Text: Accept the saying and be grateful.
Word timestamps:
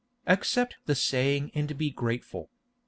Accept 0.25 0.77
the 0.87 0.95
saying 0.95 1.51
and 1.53 1.77
be 1.77 1.91
grateful. 1.91 2.49